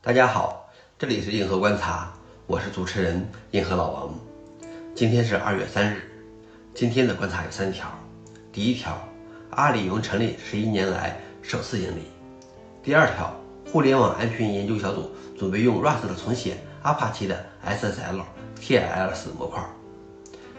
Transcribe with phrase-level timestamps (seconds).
[0.00, 2.12] 大家好，这里是硬核观察，
[2.46, 4.14] 我是主持人硬核老王。
[4.94, 6.08] 今天是二月三日，
[6.72, 7.90] 今天的观察有三条。
[8.52, 8.96] 第一条，
[9.50, 12.04] 阿里云成立十一年来首次盈利。
[12.80, 13.34] 第二条，
[13.72, 18.22] 互联网安全研究小组准备用 Rust 重写阿帕奇的 SSL
[18.60, 19.60] TLS 模块。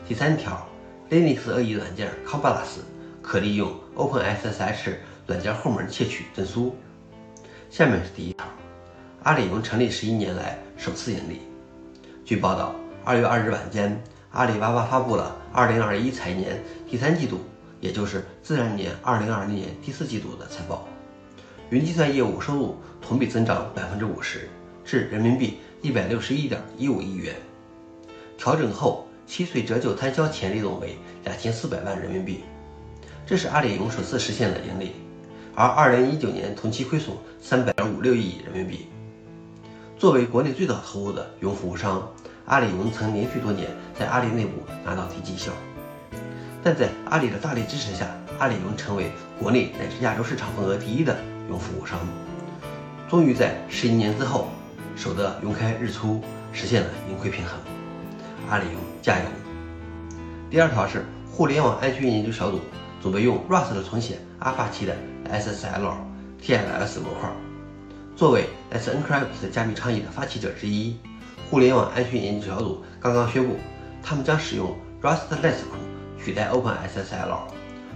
[0.06, 0.68] 第三条
[1.10, 2.82] ，Linux 恶意软件 c o b a l a s
[3.22, 4.96] 可利用 OpenSSH
[5.28, 6.76] 软件后门窃取证书。
[7.70, 8.46] 下面是第一条，
[9.24, 11.42] 阿里云成立十一年来首次盈利。
[12.24, 16.58] 据报道，二月二日晚间，阿里巴巴发布了二零二一财年
[16.90, 17.38] 第三季度，
[17.82, 20.88] 也就是自然年二零二零年第四季度的财报。
[21.70, 24.48] 云计算业务收入同比增长百分之五十，
[24.86, 27.36] 至人民币一百六十一点一五亿元。
[28.38, 32.46] 调整后，七税折旧摊销前利润为两千四百万人民币，
[33.26, 34.94] 这是阿里云首次实现了盈利。
[35.54, 38.88] 而二零一九年同期亏损三百五六亿人民币。
[40.00, 42.10] 作为国内最早投入的云服务商，
[42.46, 45.52] 阿里云曾连续多年在阿里内部拿到低绩效，
[46.64, 48.08] 但在阿里的大力支持下，
[48.40, 51.18] 阿里云成为国内乃至亚洲市场份额第一的
[51.50, 52.00] 云服务商，
[53.10, 54.48] 终于在十一年之后
[54.96, 56.22] 守得云开日出，
[56.54, 57.60] 实现了盈亏平衡。
[58.50, 59.26] 阿里云加油！
[60.50, 62.62] 第二条是互联网安全研究小组
[63.02, 64.96] 准备用 Rust 重写阿帕奇的。
[65.30, 65.94] SSL
[66.42, 67.30] TLS 模块，
[68.20, 70.98] 作为 S Encrypt 加密倡议的发起者之一，
[71.50, 73.56] 互联网安全研究小组刚刚宣布，
[74.04, 75.78] 他们将使用 Rustless 库
[76.22, 77.40] 取代 OpenSSL，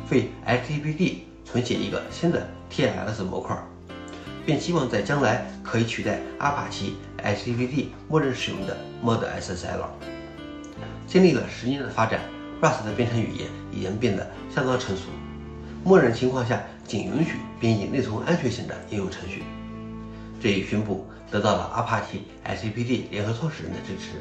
[0.09, 3.61] 为 HTTPD 重写一个新的 TLS 模块，
[4.45, 9.87] 并希望在将来可以取代阿帕奇 HTTPD 默认使用的 Mod SSL。
[11.05, 12.21] 经历了十年的发展
[12.61, 15.03] ，Rust 的编程语言已经变得相当成熟。
[15.83, 19.43] 默认情况下，仅允许编译内存安全性的应用程序。
[20.43, 24.17] 这一宣布得到了阿帕奇 HTTPD 联合创始人的支持。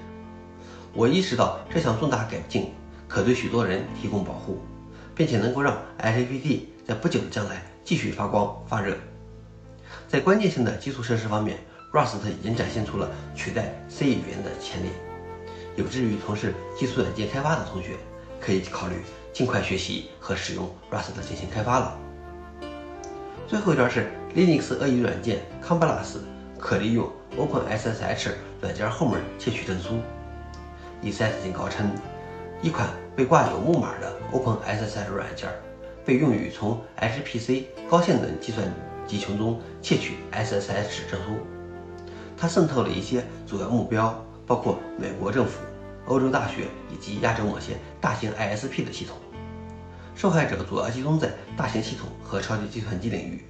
[0.95, 2.73] 我意识到这项重大改进
[3.09, 4.61] 可对许多人提供保护，
[5.17, 8.97] 并且能够让 HTTPD 在不久的将来继续发光发热。
[10.07, 11.59] 在关键性的基础设施方面
[11.93, 14.91] ，Rust 已经展现出了取代 C 语言的潜力。
[15.75, 17.97] 有志于从事技术软件开发的同学，
[18.41, 18.95] 可以考虑。
[19.33, 21.99] 尽快学习和使用 Rust 进行开发了。
[23.49, 26.19] 最后一段是 Linux 恶意软件 c o m b a l a s
[26.59, 27.07] 可利用
[27.37, 28.31] OpenSSH
[28.63, 30.01] 软件后门窃取证书。
[31.03, 31.91] E3 警告称，
[32.63, 35.51] 一款被挂有木马的 OpenSSH 软件
[36.03, 38.67] 被用于从 HPC 高性能计算
[39.07, 41.37] 机群中窃取 SSH 证书。
[42.35, 45.59] 它渗透了一些主要目标，包括美国政府。
[46.07, 49.15] 欧洲大学以及亚洲某些大型 ISP 的系统，
[50.17, 53.45] 受害者主要集中在大型系统和超级计算机领域。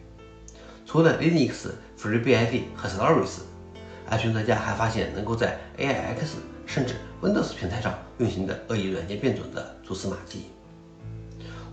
[0.93, 3.39] 除了 Linux、FreeBSD 和 Solaris，
[4.11, 6.19] 安全专家还发现能够在 AIX
[6.67, 10.51] 甚至 Windows 平台上运行的恶意软件变种的蛛丝马迹。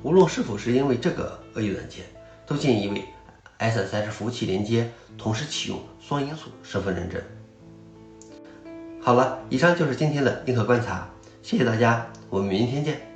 [0.04, 2.06] 无论是否是因为这个恶意软件，
[2.48, 3.04] 都建议为
[3.60, 7.22] SSH 服务器连接同时启用双因素身份认证。
[9.02, 11.10] 好了，以上就是今天的硬核观察，
[11.44, 13.09] 谢谢大家，我们明天见。